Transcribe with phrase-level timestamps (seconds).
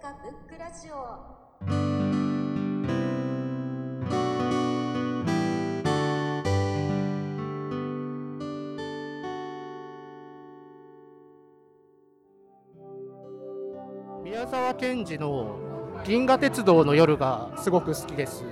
[0.00, 0.10] ブッ
[0.48, 1.20] クラジオ
[14.24, 15.58] 宮沢賢治の
[16.06, 18.42] 「銀河鉄道の夜」がすごく好きです。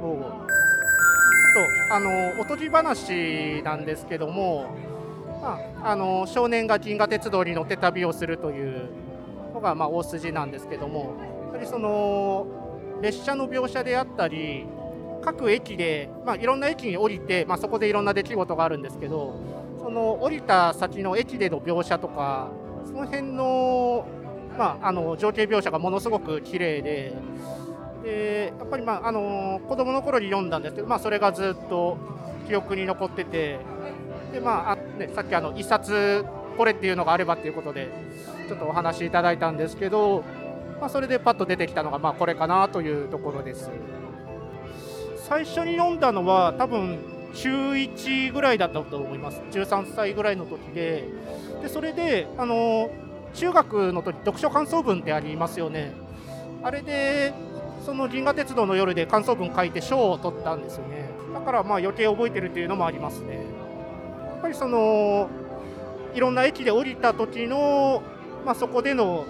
[0.00, 4.68] もうちょっとあのおとぎ話なんですけども、
[5.82, 9.03] あの少年が銀河鉄道に乗って旅をするという
[9.54, 11.14] のがまあ大筋なんですけども
[11.44, 12.46] やっぱりその
[13.00, 14.66] 列車の描写であったり
[15.22, 19.40] 各駅で、まあ、いろんな駅に降りて、まあ、そこでいろんな出来事があるんですけど
[19.78, 22.50] その降りた先の駅での描写とか
[22.84, 24.06] その辺の
[24.56, 27.12] まあ、あの情景描写がものすごく綺麗で
[28.04, 31.98] でやっぱり、まあ、あの子供の頃に読んだんですけど、まあ、それがずっと
[32.46, 33.58] 記憶に残ってて
[34.32, 36.24] で、まああね、さっきあの一冊
[36.54, 37.90] これっていうのがあればっていうことで
[38.48, 40.24] ちょっとお話しいただいたんですけど、
[40.80, 43.70] まあ、それでパッと出てきたのが、まあ、これかなというところです。
[45.16, 46.98] 最初に読んだのは多分
[47.34, 49.40] 中1ぐらいだったと思います。
[49.50, 51.08] 13歳ぐらいの時で。
[51.62, 52.90] でそれであの
[53.32, 55.92] 中学の時読書感想文ってありますよね。
[56.62, 57.32] あれで
[57.84, 61.08] その銀河鉄道の夜で感想文書いて賞を取ったんですよね。
[61.32, 63.34] だからまあ余計覚えてるっていうのもありますね。
[63.34, 63.40] や
[64.38, 65.28] っぱりその
[66.14, 68.02] いろんな駅で降りた時の、
[68.44, 69.24] まあ、そこでの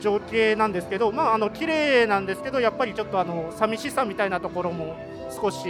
[0.00, 4.96] 情景なんですけどまああの綺麗なんですけどやっぱりちょっとあの寂しさみたいなところも
[5.30, 5.66] 少し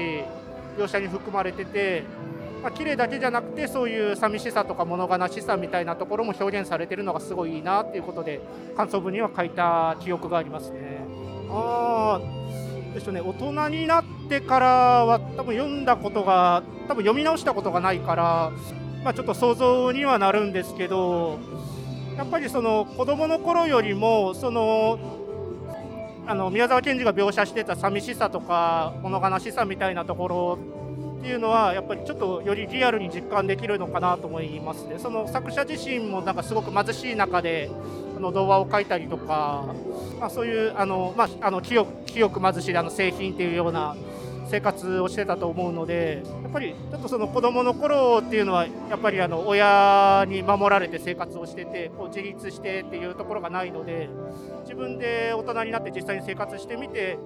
[0.76, 2.04] 描写に含まれてて
[2.66, 8.40] まあ、綺麗だけじゃなくてそういう寂しさとか物悲しさみたいなところも表現されてるのがすごいいいなっていうことで
[8.76, 11.06] 感想文には書いた記憶がありますね。
[11.48, 12.20] あ
[12.92, 14.66] でしょうね大人になってから
[15.04, 18.50] は多分読んだことが多分読み直したことがないから、
[19.06, 21.38] まあ、ちょっと想像にはなるんですけど
[22.16, 24.98] やっぱりその子供の頃よりもその
[26.26, 30.58] あの宮沢賢治が描写してた寂しさとか物悲しさみたいなところ
[31.20, 34.96] っていうのはやっぱりちょっとよりリアルに実感できるのかなと思いますね。
[34.98, 37.70] その作者自身もなんかすごく貧しい中で
[38.16, 39.66] あの童話を書いたりとか、
[40.18, 43.94] まあ、そういうあの、まあ、あの清く清く貧しいあの製品っていうような
[44.48, 54.08] 生活をしてたと思うのでやっぱりちょっとその子供の頃っていうのはやっぱりあの親に守られて生活をしててこう自立してっていうところがないので
[54.62, 57.18] 自分で大人になって実際に生活してみて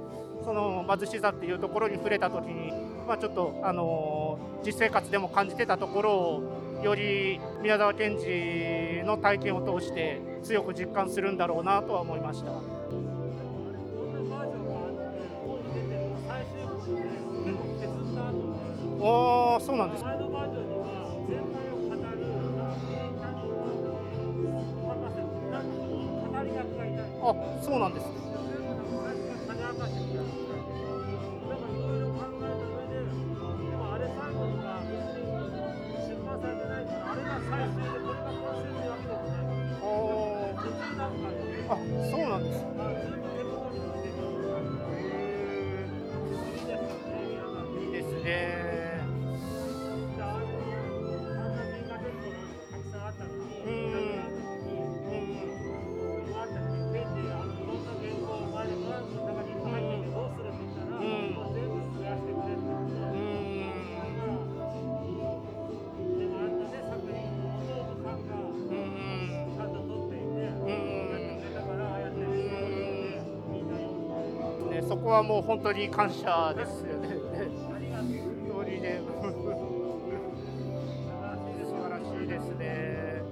[0.44, 2.72] その貧しさっていうところに触れた時に、
[3.06, 13.09] まあ、ちょっと、あの実生活でも感じてたところをより宮沢賢治の体験を通して強く実感するんだろうなとは思いました。
[19.60, 20.04] あそうなんです。
[27.22, 28.06] あそうなんです。
[39.82, 40.54] ね
[41.68, 41.76] あ
[42.10, 42.64] そうなんです。
[47.84, 48.59] いいですね。
[74.90, 77.10] そこはもう本当に感謝ですよね。
[78.50, 79.00] 本当にね。
[81.62, 83.22] 素晴らしいですね。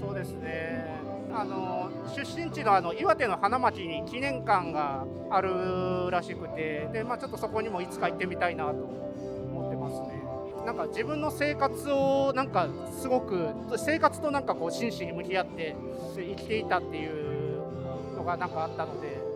[0.00, 0.86] そうですね。
[1.34, 10.22] あの出身地のあの岩手の花巻に記念館があるらしくて、でまあちょっとそこにもいつか行ってみたいなと思ってますね。
[10.64, 15.74] なんか自分の生活をなんかすごく生活となんかこう真摯に向き合って
[16.14, 19.31] 生きていたっていうのがなんかあったので。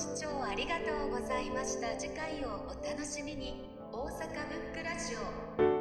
[0.00, 1.94] 視聴ありがとうございました。
[1.98, 3.68] 次回をお楽しみに。
[3.92, 4.08] 大阪
[4.48, 5.14] ブックラジ
[5.76, 5.79] オ。